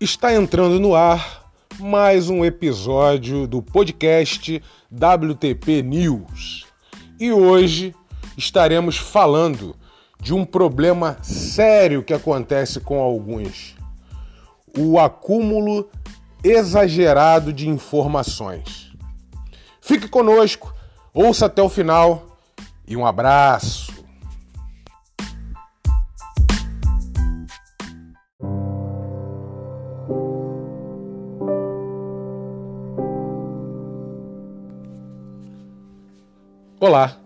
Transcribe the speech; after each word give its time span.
Está 0.00 0.32
entrando 0.32 0.78
no 0.78 0.94
ar 0.94 1.50
mais 1.80 2.30
um 2.30 2.44
episódio 2.44 3.48
do 3.48 3.60
podcast 3.60 4.62
WTP 4.92 5.82
News. 5.82 6.66
E 7.18 7.32
hoje 7.32 7.92
estaremos 8.36 8.96
falando 8.96 9.74
de 10.20 10.32
um 10.32 10.44
problema 10.44 11.16
sério 11.20 12.04
que 12.04 12.14
acontece 12.14 12.78
com 12.78 13.00
alguns: 13.00 13.74
o 14.78 15.00
acúmulo 15.00 15.90
exagerado 16.44 17.52
de 17.52 17.68
informações. 17.68 18.92
Fique 19.80 20.06
conosco, 20.06 20.72
ouça 21.12 21.46
até 21.46 21.60
o 21.60 21.68
final 21.68 22.38
e 22.86 22.96
um 22.96 23.04
abraço. 23.04 23.87
Olá, 36.88 37.18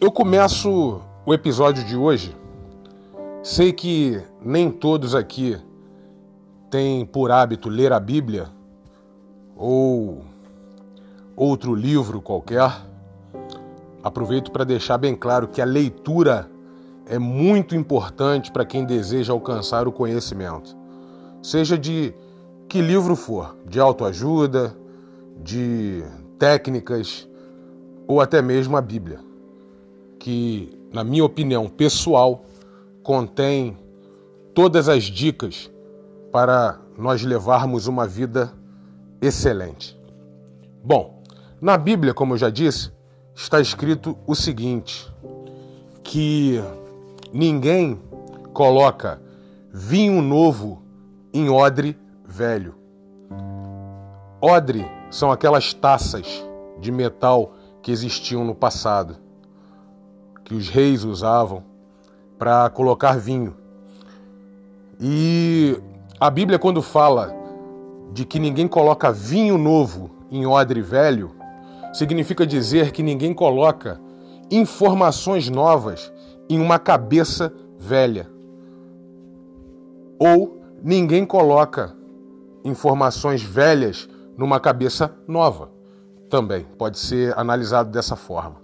eu 0.00 0.12
começo 0.12 1.00
o 1.26 1.34
episódio 1.34 1.82
de 1.82 1.96
hoje. 1.96 2.32
Sei 3.42 3.72
que 3.72 4.22
nem 4.40 4.70
todos 4.70 5.16
aqui 5.16 5.58
têm 6.70 7.04
por 7.04 7.32
hábito 7.32 7.68
ler 7.68 7.92
a 7.92 7.98
Bíblia 7.98 8.46
ou 9.56 10.22
outro 11.34 11.74
livro 11.74 12.22
qualquer. 12.22 12.70
Aproveito 14.00 14.52
para 14.52 14.62
deixar 14.62 14.96
bem 14.96 15.16
claro 15.16 15.48
que 15.48 15.60
a 15.60 15.64
leitura 15.64 16.48
é 17.08 17.18
muito 17.18 17.74
importante 17.74 18.52
para 18.52 18.64
quem 18.64 18.84
deseja 18.84 19.32
alcançar 19.32 19.88
o 19.88 19.92
conhecimento. 19.92 20.76
Seja 21.42 21.76
de 21.76 22.14
que 22.68 22.80
livro 22.80 23.16
for, 23.16 23.56
de 23.66 23.80
autoajuda, 23.80 24.72
de 25.42 26.04
técnicas, 26.38 27.26
ou 28.06 28.20
até 28.20 28.42
mesmo 28.42 28.76
a 28.76 28.80
Bíblia, 28.80 29.20
que, 30.18 30.78
na 30.92 31.02
minha 31.02 31.24
opinião 31.24 31.68
pessoal, 31.68 32.44
contém 33.02 33.76
todas 34.54 34.88
as 34.88 35.04
dicas 35.04 35.70
para 36.32 36.78
nós 36.96 37.22
levarmos 37.22 37.86
uma 37.86 38.06
vida 38.06 38.52
excelente. 39.20 39.98
Bom, 40.82 41.22
na 41.60 41.76
Bíblia, 41.76 42.12
como 42.12 42.34
eu 42.34 42.38
já 42.38 42.50
disse, 42.50 42.92
está 43.34 43.60
escrito 43.60 44.16
o 44.26 44.34
seguinte: 44.34 45.10
que 46.02 46.62
ninguém 47.32 48.00
coloca 48.52 49.20
vinho 49.72 50.22
novo 50.22 50.82
em 51.32 51.48
odre 51.48 51.98
velho. 52.24 52.74
Odre 54.40 54.86
são 55.10 55.32
aquelas 55.32 55.72
taças 55.72 56.26
de 56.78 56.92
metal 56.92 57.53
que 57.84 57.92
existiam 57.92 58.46
no 58.46 58.54
passado, 58.54 59.18
que 60.42 60.54
os 60.54 60.70
reis 60.70 61.04
usavam 61.04 61.62
para 62.38 62.70
colocar 62.70 63.18
vinho. 63.18 63.54
E 64.98 65.78
a 66.18 66.30
Bíblia, 66.30 66.58
quando 66.58 66.80
fala 66.80 67.30
de 68.10 68.24
que 68.24 68.38
ninguém 68.38 68.66
coloca 68.66 69.12
vinho 69.12 69.58
novo 69.58 70.10
em 70.30 70.46
odre 70.46 70.80
velho, 70.80 71.32
significa 71.92 72.46
dizer 72.46 72.90
que 72.90 73.02
ninguém 73.02 73.34
coloca 73.34 74.00
informações 74.50 75.50
novas 75.50 76.10
em 76.48 76.58
uma 76.58 76.78
cabeça 76.78 77.52
velha. 77.78 78.30
Ou 80.18 80.58
ninguém 80.82 81.26
coloca 81.26 81.94
informações 82.64 83.42
velhas 83.42 84.08
numa 84.38 84.58
cabeça 84.58 85.14
nova 85.28 85.73
também 86.34 86.64
pode 86.76 86.98
ser 86.98 87.32
analisado 87.38 87.92
dessa 87.92 88.16
forma. 88.16 88.56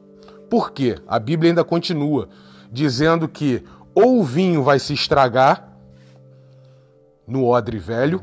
Por 0.51 0.73
quê? 0.73 0.97
A 1.07 1.21
Bíblia 1.21 1.53
ainda 1.53 1.63
continua 1.63 2.29
dizendo 2.69 3.29
que 3.29 3.63
ou 3.95 4.19
o 4.19 4.25
vinho 4.25 4.65
vai 4.65 4.81
se 4.81 4.93
estragar 4.93 5.69
no 7.29 7.47
odre 7.47 7.79
velho, 7.79 8.21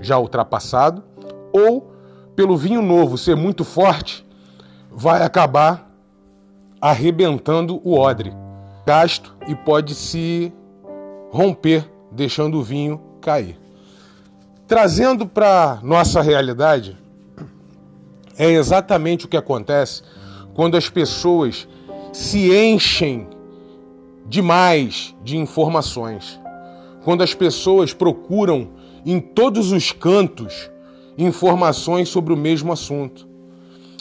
já 0.00 0.18
ultrapassado, 0.18 1.02
ou 1.50 1.90
pelo 2.36 2.58
vinho 2.58 2.82
novo 2.82 3.16
ser 3.16 3.34
muito 3.34 3.64
forte, 3.64 4.22
vai 4.92 5.22
acabar 5.22 5.90
arrebentando 6.82 7.80
o 7.82 7.98
odre, 7.98 8.34
gasto 8.84 9.34
e 9.46 9.54
pode 9.54 9.94
se 9.94 10.52
romper, 11.30 11.90
deixando 12.12 12.58
o 12.58 12.62
vinho 12.62 13.00
cair. 13.22 13.58
Trazendo 14.66 15.26
para 15.26 15.78
nossa 15.82 16.20
realidade, 16.20 17.07
é 18.38 18.50
exatamente 18.50 19.26
o 19.26 19.28
que 19.28 19.36
acontece 19.36 20.02
quando 20.54 20.76
as 20.76 20.88
pessoas 20.88 21.68
se 22.12 22.54
enchem 22.54 23.26
demais 24.26 25.14
de 25.24 25.36
informações. 25.36 26.38
Quando 27.04 27.22
as 27.22 27.34
pessoas 27.34 27.92
procuram 27.92 28.68
em 29.04 29.20
todos 29.20 29.72
os 29.72 29.90
cantos 29.90 30.70
informações 31.16 32.08
sobre 32.08 32.32
o 32.32 32.36
mesmo 32.36 32.72
assunto. 32.72 33.26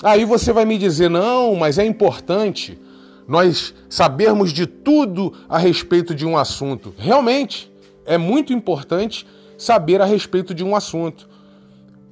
Aí 0.04 0.26
você 0.26 0.54
vai 0.54 0.66
me 0.66 0.78
dizer: 0.78 1.10
não, 1.10 1.56
mas 1.56 1.78
é 1.78 1.86
importante 1.86 2.80
nós 3.28 3.74
sabermos 3.90 4.54
de 4.54 4.68
tudo 4.68 5.34
a 5.50 5.58
respeito 5.58 6.14
de 6.14 6.26
um 6.26 6.38
assunto. 6.38 6.94
Realmente, 6.98 7.72
é 8.06 8.18
muito 8.18 8.54
importante 8.54 9.26
saber 9.58 10.02
a 10.02 10.06
respeito 10.06 10.54
de 10.54 10.64
um 10.64 10.76
assunto. 10.76 11.28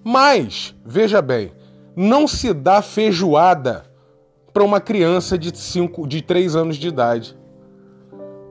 Mas, 0.03 0.75
veja 0.85 1.21
bem, 1.21 1.51
não 1.95 2.27
se 2.27 2.53
dá 2.53 2.81
feijoada 2.81 3.85
para 4.53 4.63
uma 4.63 4.81
criança 4.81 5.37
de, 5.37 5.55
cinco, 5.57 6.07
de 6.07 6.21
3 6.21 6.55
anos 6.55 6.77
de 6.77 6.87
idade. 6.87 7.37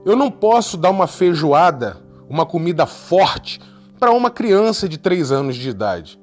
Eu 0.05 0.15
não 0.15 0.31
posso 0.31 0.77
dar 0.77 0.89
uma 0.89 1.07
feijoada, 1.07 1.97
uma 2.29 2.45
comida 2.45 2.85
forte, 2.85 3.59
para 3.99 4.11
uma 4.11 4.29
criança 4.29 4.87
de 4.89 4.97
3 4.97 5.31
anos 5.31 5.55
de 5.55 5.69
idade. 5.69 6.19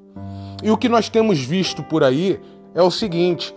E 0.61 0.71
o 0.71 0.77
que 0.77 0.87
nós 0.87 1.09
temos 1.09 1.39
visto 1.39 1.83
por 1.83 2.03
aí 2.03 2.39
é 2.73 2.81
o 2.81 2.91
seguinte: 2.91 3.53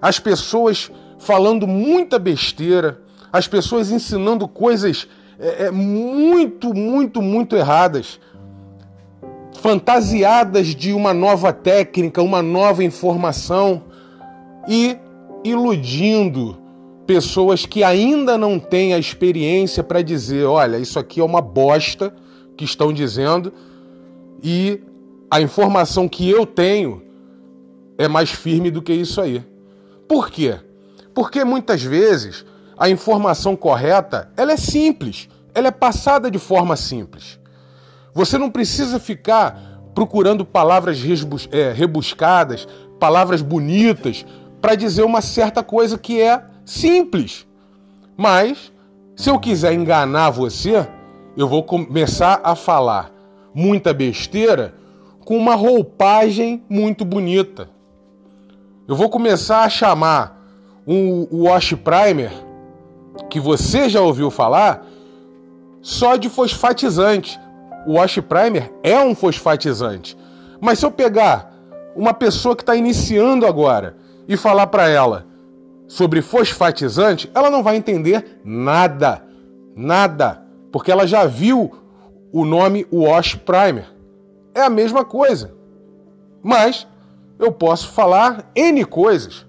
as 0.00 0.18
pessoas 0.18 0.90
falando 1.18 1.66
muita 1.66 2.18
besteira, 2.18 3.00
as 3.32 3.46
pessoas 3.46 3.90
ensinando 3.90 4.48
coisas 4.48 5.08
é, 5.38 5.66
é 5.66 5.70
muito, 5.70 6.74
muito, 6.74 7.22
muito 7.22 7.54
erradas 7.54 8.18
fantasiadas 9.58 10.68
de 10.68 10.92
uma 10.92 11.12
nova 11.12 11.52
técnica, 11.52 12.22
uma 12.22 12.42
nova 12.42 12.84
informação 12.84 13.82
e 14.68 14.96
iludindo 15.44 16.56
pessoas 17.06 17.66
que 17.66 17.82
ainda 17.82 18.38
não 18.38 18.58
têm 18.58 18.94
a 18.94 18.98
experiência 18.98 19.82
para 19.82 20.00
dizer: 20.00 20.44
olha, 20.44 20.78
isso 20.78 20.98
aqui 20.98 21.20
é 21.20 21.24
uma 21.24 21.40
bosta 21.40 22.14
que 22.56 22.64
estão 22.64 22.92
dizendo 22.92 23.52
e 24.42 24.80
a 25.30 25.40
informação 25.40 26.08
que 26.08 26.28
eu 26.28 26.46
tenho 26.46 27.02
é 27.98 28.06
mais 28.06 28.30
firme 28.30 28.70
do 28.70 28.80
que 28.80 28.92
isso 28.92 29.20
aí. 29.20 29.44
Por 30.08 30.30
quê? 30.30 30.58
Porque 31.12 31.44
muitas 31.44 31.82
vezes 31.82 32.44
a 32.76 32.88
informação 32.88 33.56
correta 33.56 34.30
ela 34.36 34.52
é 34.52 34.56
simples, 34.56 35.28
ela 35.52 35.68
é 35.68 35.72
passada 35.72 36.30
de 36.30 36.38
forma 36.38 36.76
simples. 36.76 37.37
Você 38.18 38.36
não 38.36 38.50
precisa 38.50 38.98
ficar 38.98 39.80
procurando 39.94 40.44
palavras 40.44 40.98
é, 41.52 41.70
rebuscadas, 41.70 42.66
palavras 42.98 43.40
bonitas, 43.40 44.26
para 44.60 44.74
dizer 44.74 45.04
uma 45.04 45.20
certa 45.20 45.62
coisa 45.62 45.96
que 45.96 46.20
é 46.20 46.42
simples. 46.64 47.46
Mas, 48.16 48.72
se 49.14 49.30
eu 49.30 49.38
quiser 49.38 49.72
enganar 49.72 50.30
você, 50.30 50.84
eu 51.36 51.46
vou 51.46 51.62
começar 51.62 52.40
a 52.42 52.56
falar 52.56 53.12
muita 53.54 53.94
besteira 53.94 54.74
com 55.24 55.36
uma 55.36 55.54
roupagem 55.54 56.64
muito 56.68 57.04
bonita. 57.04 57.70
Eu 58.88 58.96
vou 58.96 59.08
começar 59.08 59.62
a 59.62 59.68
chamar 59.68 60.44
o 60.84 61.44
Wash 61.44 61.74
Primer, 61.74 62.32
que 63.30 63.38
você 63.38 63.88
já 63.88 64.00
ouviu 64.00 64.28
falar, 64.28 64.84
só 65.80 66.16
de 66.16 66.28
fosfatizante 66.28 67.38
o 67.86 67.94
wash 67.94 68.18
primer 68.20 68.72
é 68.82 68.98
um 69.00 69.14
fosfatizante. 69.14 70.16
Mas 70.60 70.78
se 70.78 70.86
eu 70.86 70.90
pegar 70.90 71.52
uma 71.94 72.12
pessoa 72.12 72.54
que 72.54 72.62
está 72.62 72.76
iniciando 72.76 73.46
agora 73.46 73.96
e 74.26 74.36
falar 74.36 74.66
para 74.66 74.88
ela 74.88 75.26
sobre 75.86 76.20
fosfatizante, 76.20 77.30
ela 77.34 77.50
não 77.50 77.62
vai 77.62 77.76
entender 77.76 78.40
nada, 78.44 79.22
nada, 79.74 80.42
porque 80.70 80.92
ela 80.92 81.06
já 81.06 81.24
viu 81.24 81.72
o 82.32 82.44
nome 82.44 82.86
wash 82.92 83.34
primer. 83.36 83.86
É 84.54 84.62
a 84.62 84.70
mesma 84.70 85.04
coisa. 85.04 85.54
Mas 86.42 86.86
eu 87.38 87.52
posso 87.52 87.88
falar 87.88 88.50
N 88.54 88.84
coisas, 88.84 89.46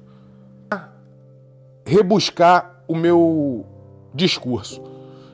rebuscar 1.85 2.83
o 2.87 2.95
meu 2.95 3.65
discurso. 4.13 4.81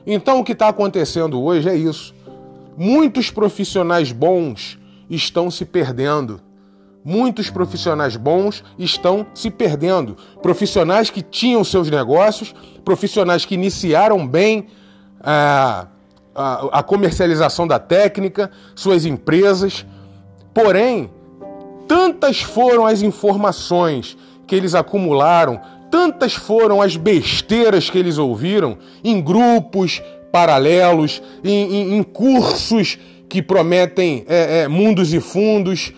Então 0.06 0.40
o 0.40 0.44
que 0.44 0.52
está 0.52 0.68
acontecendo 0.68 1.42
hoje 1.42 1.68
é 1.68 1.74
isso 1.74 2.15
muitos 2.76 3.30
profissionais 3.30 4.12
bons 4.12 4.78
estão 5.08 5.50
se 5.50 5.64
perdendo. 5.64 6.40
Muitos 7.04 7.48
profissionais 7.48 8.16
bons 8.16 8.64
estão 8.78 9.26
se 9.32 9.50
perdendo. 9.50 10.16
Profissionais 10.42 11.08
que 11.08 11.22
tinham 11.22 11.62
seus 11.62 11.88
negócios, 11.88 12.54
profissionais 12.84 13.44
que 13.44 13.54
iniciaram 13.54 14.26
bem 14.26 14.66
a, 15.20 15.86
a, 16.34 16.80
a 16.80 16.82
comercialização 16.82 17.66
da 17.66 17.78
técnica, 17.78 18.50
suas 18.74 19.04
empresas. 19.04 19.86
Porém, 20.52 21.10
tantas 21.86 22.42
foram 22.42 22.84
as 22.84 23.02
informações 23.02 24.16
que 24.46 24.54
eles 24.54 24.74
acumularam, 24.74 25.60
tantas 25.90 26.34
foram 26.34 26.82
as 26.82 26.96
besteiras 26.96 27.88
que 27.88 27.98
eles 27.98 28.18
ouviram 28.18 28.78
em 29.04 29.20
grupos 29.20 30.02
paralelos, 30.36 31.22
em, 31.42 31.74
em, 31.74 31.96
em 31.96 32.02
cursos 32.02 32.98
que 33.26 33.40
prometem 33.40 34.22
é, 34.28 34.58
é, 34.58 34.68
mundos 34.68 35.14
e 35.14 35.18
fundos 35.18 35.94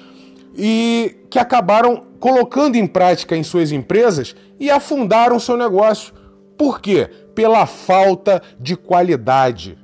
e 0.57 1.17
que 1.29 1.41
acabaram 1.41 2.05
colocando 2.21 2.77
em 2.77 2.87
prática 2.87 3.37
em 3.37 3.43
suas 3.43 3.73
empresas 3.73 4.37
e 4.61 4.71
afundaram 4.71 5.41
seu 5.41 5.57
negócio. 5.57 6.15
Por 6.57 6.81
quê? 6.81 7.11
Pela 7.35 7.67
falta 7.67 8.41
de 8.61 8.77
qualidade. 8.77 9.77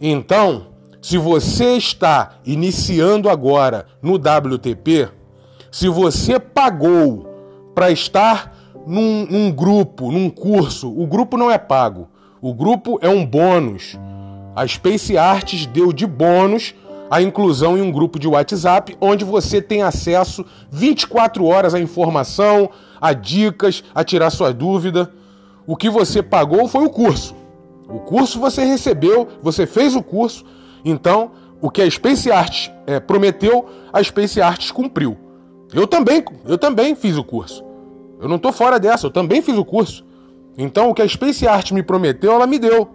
Então, 0.00 0.68
se 1.02 1.18
você 1.18 1.76
está 1.76 2.38
iniciando 2.46 3.28
agora 3.28 3.84
no 4.00 4.14
WTP, 4.14 5.10
se 5.70 5.86
você 5.86 6.40
pagou 6.40 7.28
para 7.74 7.90
estar 7.90 8.56
num, 8.86 9.26
num, 9.26 9.52
grupo, 9.52 10.10
num 10.10 10.30
curso, 10.30 10.90
o 10.90 11.06
grupo 11.06 11.36
não 11.36 11.50
é 11.50 11.58
pago, 11.58 12.08
o 12.48 12.54
grupo 12.54 12.96
é 13.02 13.08
um 13.08 13.26
bônus. 13.26 13.98
A 14.54 14.64
Space 14.68 15.18
Arts 15.18 15.66
deu 15.66 15.92
de 15.92 16.06
bônus 16.06 16.76
a 17.10 17.20
inclusão 17.20 17.76
em 17.76 17.82
um 17.82 17.90
grupo 17.90 18.20
de 18.20 18.28
WhatsApp 18.28 18.96
onde 19.00 19.24
você 19.24 19.60
tem 19.60 19.82
acesso 19.82 20.46
24 20.70 21.44
horas 21.44 21.74
à 21.74 21.80
informação, 21.80 22.70
a 23.00 23.12
dicas, 23.12 23.82
a 23.92 24.04
tirar 24.04 24.30
sua 24.30 24.52
dúvida. 24.52 25.12
O 25.66 25.74
que 25.74 25.90
você 25.90 26.22
pagou 26.22 26.68
foi 26.68 26.84
o 26.84 26.88
curso. 26.88 27.34
O 27.88 27.98
curso 27.98 28.38
você 28.38 28.64
recebeu, 28.64 29.26
você 29.42 29.66
fez 29.66 29.96
o 29.96 30.02
curso, 30.02 30.44
então 30.84 31.32
o 31.60 31.68
que 31.68 31.82
a 31.82 31.90
Space 31.90 32.30
Arts 32.30 32.70
é, 32.86 33.00
prometeu, 33.00 33.66
a 33.92 34.00
Space 34.04 34.40
Arts 34.40 34.70
cumpriu. 34.70 35.16
Eu 35.74 35.88
também, 35.88 36.24
eu 36.44 36.56
também 36.56 36.94
fiz 36.94 37.16
o 37.16 37.24
curso. 37.24 37.64
Eu 38.20 38.28
não 38.28 38.36
estou 38.36 38.52
fora 38.52 38.78
dessa, 38.78 39.08
eu 39.08 39.10
também 39.10 39.42
fiz 39.42 39.58
o 39.58 39.64
curso. 39.64 40.05
Então 40.56 40.88
o 40.88 40.94
que 40.94 41.02
a 41.02 41.08
Space 41.08 41.46
Arts 41.46 41.72
me 41.72 41.82
prometeu, 41.82 42.32
ela 42.32 42.46
me 42.46 42.58
deu. 42.58 42.88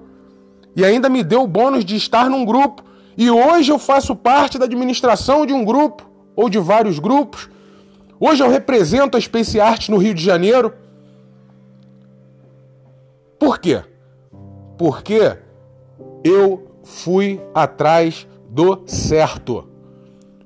E 0.75 0.83
ainda 0.83 1.09
me 1.09 1.23
deu 1.23 1.43
o 1.43 1.47
bônus 1.47 1.85
de 1.85 1.95
estar 1.95 2.29
num 2.29 2.45
grupo 2.45 2.83
e 3.17 3.29
hoje 3.29 3.71
eu 3.71 3.77
faço 3.77 4.15
parte 4.15 4.57
da 4.57 4.65
administração 4.65 5.45
de 5.45 5.53
um 5.53 5.63
grupo 5.63 6.09
ou 6.35 6.49
de 6.49 6.57
vários 6.57 6.97
grupos. 6.97 7.49
Hoje 8.19 8.41
eu 8.41 8.49
represento 8.49 9.17
a 9.17 9.21
Space 9.21 9.59
Art 9.59 9.89
no 9.89 9.97
Rio 9.97 10.13
de 10.13 10.23
Janeiro. 10.23 10.73
Por 13.37 13.59
quê? 13.59 13.83
Porque 14.77 15.37
eu 16.23 16.71
fui 16.83 17.41
atrás 17.53 18.27
do 18.49 18.83
certo. 18.85 19.67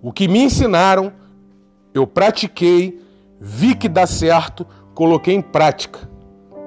O 0.01 0.11
que 0.11 0.27
me 0.27 0.39
ensinaram, 0.39 1.13
eu 1.93 2.07
pratiquei, 2.07 3.01
vi 3.39 3.75
que 3.75 3.87
dá 3.87 4.07
certo, 4.07 4.65
coloquei 4.93 5.35
em 5.35 5.41
prática 5.41 6.14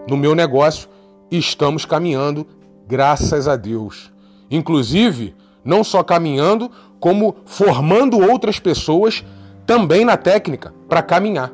no 0.08 0.16
meu 0.16 0.34
negócio 0.34 0.88
e 1.31 1.38
estamos 1.38 1.84
caminhando, 1.84 2.46
graças 2.87 3.46
a 3.46 3.56
Deus. 3.56 4.10
Inclusive, 4.50 5.34
não 5.64 5.84
só 5.84 6.02
caminhando, 6.02 6.70
como 6.99 7.37
formando 7.44 8.19
outras 8.19 8.58
pessoas 8.58 9.25
também 9.66 10.05
na 10.05 10.16
técnica 10.16 10.75
para 10.88 11.02
caminhar. 11.02 11.52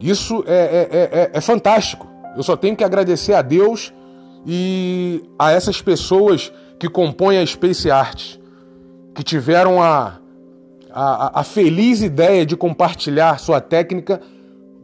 Isso 0.00 0.44
é, 0.46 0.54
é, 0.54 0.98
é, 1.20 1.30
é, 1.34 1.40
fantástico. 1.40 2.06
Eu 2.36 2.42
só 2.42 2.56
tenho 2.56 2.76
que 2.76 2.84
agradecer 2.84 3.32
a 3.32 3.42
Deus 3.42 3.92
e 4.46 5.24
a 5.38 5.50
essas 5.50 5.80
pessoas 5.80 6.52
que 6.78 6.88
compõem 6.88 7.38
a 7.38 7.46
Space 7.46 7.90
Art, 7.90 8.36
que 9.14 9.22
tiveram 9.22 9.82
a, 9.82 10.18
a, 10.92 11.40
a 11.40 11.42
feliz 11.42 12.02
ideia 12.02 12.44
de 12.44 12.56
compartilhar 12.56 13.40
sua 13.40 13.60
técnica 13.60 14.20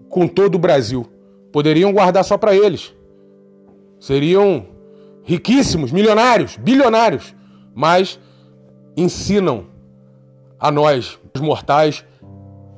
com 0.08 0.26
todo 0.26 0.56
o 0.56 0.58
Brasil. 0.58 1.06
Poderiam 1.52 1.92
guardar 1.92 2.24
só 2.24 2.36
para 2.38 2.56
eles. 2.56 2.94
Seriam 4.00 4.66
riquíssimos, 5.22 5.92
milionários, 5.92 6.56
bilionários 6.56 7.34
mas 7.74 8.18
ensinam 8.96 9.66
a 10.58 10.70
nós, 10.70 11.18
os 11.34 11.40
mortais, 11.40 12.04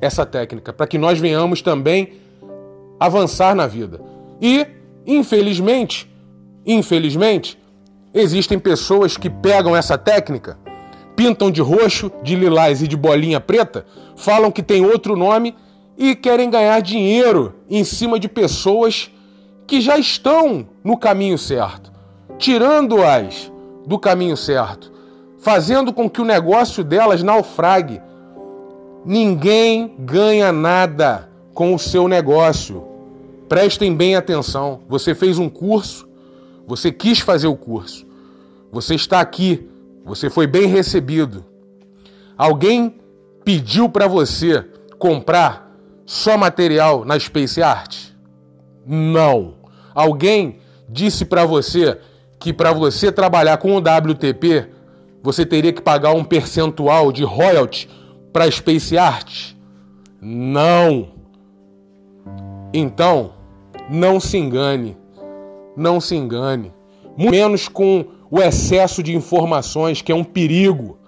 essa 0.00 0.24
técnica, 0.24 0.72
para 0.72 0.86
que 0.86 0.98
nós 0.98 1.18
venhamos 1.18 1.62
também 1.62 2.14
avançar 2.98 3.54
na 3.54 3.66
vida. 3.66 4.00
E, 4.40 4.66
infelizmente, 5.06 6.10
infelizmente, 6.64 7.58
existem 8.12 8.58
pessoas 8.58 9.16
que 9.16 9.28
pegam 9.28 9.76
essa 9.76 9.98
técnica, 9.98 10.58
pintam 11.16 11.50
de 11.50 11.60
roxo, 11.60 12.10
de 12.22 12.36
lilás 12.36 12.82
e 12.82 12.88
de 12.88 12.96
bolinha 12.96 13.40
preta, 13.40 13.84
falam 14.16 14.50
que 14.50 14.62
tem 14.62 14.84
outro 14.84 15.16
nome 15.16 15.54
e 15.96 16.14
querem 16.14 16.50
ganhar 16.50 16.80
dinheiro 16.80 17.54
em 17.68 17.84
cima 17.84 18.18
de 18.18 18.28
pessoas 18.28 19.10
que 19.66 19.80
já 19.80 19.98
estão 19.98 20.66
no 20.82 20.96
caminho 20.96 21.38
certo, 21.38 21.92
tirando-as 22.38 23.50
do 23.86 23.98
caminho 23.98 24.36
certo, 24.36 24.92
fazendo 25.38 25.92
com 25.92 26.08
que 26.08 26.20
o 26.20 26.24
negócio 26.24 26.82
delas 26.82 27.22
naufrague. 27.22 28.00
Ninguém 29.04 29.94
ganha 29.98 30.50
nada 30.52 31.28
com 31.52 31.74
o 31.74 31.78
seu 31.78 32.08
negócio. 32.08 32.84
Prestem 33.48 33.94
bem 33.94 34.16
atenção. 34.16 34.80
Você 34.88 35.14
fez 35.14 35.38
um 35.38 35.48
curso, 35.48 36.08
você 36.66 36.90
quis 36.90 37.20
fazer 37.20 37.46
o 37.46 37.56
curso, 37.56 38.06
você 38.72 38.94
está 38.94 39.20
aqui, 39.20 39.68
você 40.04 40.28
foi 40.28 40.46
bem 40.46 40.66
recebido. 40.66 41.44
Alguém 42.36 42.96
pediu 43.44 43.88
para 43.88 44.08
você 44.08 44.64
comprar 44.98 45.63
só 46.06 46.36
material 46.36 47.04
na 47.04 47.18
Space 47.18 47.62
Art? 47.62 47.96
Não. 48.86 49.54
Alguém 49.94 50.58
disse 50.88 51.24
para 51.24 51.44
você 51.44 51.98
que 52.38 52.52
para 52.52 52.72
você 52.72 53.10
trabalhar 53.10 53.56
com 53.56 53.74
o 53.74 53.78
WTP, 53.78 54.68
você 55.22 55.46
teria 55.46 55.72
que 55.72 55.80
pagar 55.80 56.12
um 56.12 56.24
percentual 56.24 57.10
de 57.10 57.24
royalty 57.24 57.88
para 58.32 58.44
a 58.44 58.50
Space 58.50 58.98
Art? 58.98 59.52
Não. 60.20 61.08
Então, 62.72 63.32
não 63.88 64.20
se 64.20 64.36
engane. 64.36 64.96
Não 65.76 66.00
se 66.00 66.14
engane. 66.14 66.72
Muito 67.16 67.30
menos 67.30 67.68
com 67.68 68.04
o 68.30 68.40
excesso 68.40 69.02
de 69.02 69.14
informações, 69.14 70.02
que 70.02 70.10
é 70.10 70.14
um 70.14 70.24
perigo. 70.24 70.98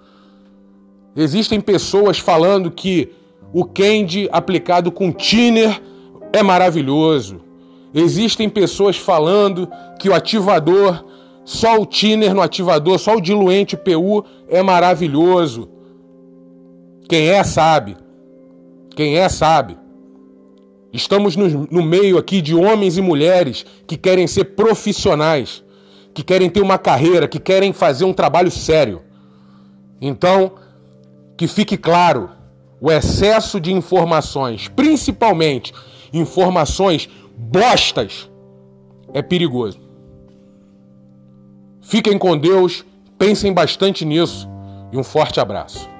Existem 1.15 1.59
pessoas 1.59 2.19
falando 2.19 2.71
que 2.71 3.13
o 3.53 3.65
Candy 3.65 4.27
aplicado 4.31 4.91
com 4.91 5.11
thinner 5.11 5.81
é 6.33 6.43
maravilhoso. 6.43 7.41
Existem 7.93 8.49
pessoas 8.49 8.97
falando 8.97 9.69
que 9.99 10.09
o 10.09 10.13
ativador 10.13 11.03
só 11.47 11.79
o 11.79 11.85
thinner 11.85 12.35
no 12.35 12.41
ativador, 12.41 12.99
só 12.99 13.15
o 13.15 13.21
diluente 13.21 13.77
PU 13.77 14.25
é 14.49 14.61
maravilhoso. 14.61 15.69
Quem 17.07 17.29
é, 17.29 17.41
sabe. 17.41 17.95
Quem 18.97 19.17
é, 19.17 19.29
sabe. 19.29 19.77
Estamos 20.91 21.37
no, 21.37 21.65
no, 21.71 21.81
meio 21.81 22.17
aqui 22.17 22.41
de 22.41 22.53
homens 22.53 22.97
e 22.97 23.01
mulheres 23.01 23.65
que 23.87 23.95
querem 23.95 24.27
ser 24.27 24.43
profissionais, 24.55 25.63
que 26.13 26.21
querem 26.21 26.49
ter 26.49 26.61
uma 26.61 26.77
carreira, 26.77 27.29
que 27.29 27.39
querem 27.39 27.71
fazer 27.71 28.03
um 28.03 28.11
trabalho 28.11 28.51
sério. 28.51 29.01
Então, 30.01 30.51
que 31.37 31.47
fique 31.47 31.77
claro: 31.77 32.29
o 32.79 32.91
excesso 32.91 33.59
de 33.59 33.73
informações, 33.73 34.67
principalmente 34.67 35.73
informações 36.13 37.09
bostas, 37.35 38.29
é 39.13 39.21
perigoso. 39.21 39.79
Fiquem 41.81 42.17
com 42.17 42.37
Deus, 42.37 42.85
pensem 43.17 43.53
bastante 43.53 44.05
nisso 44.05 44.47
e 44.91 44.97
um 44.97 45.03
forte 45.03 45.39
abraço. 45.39 45.96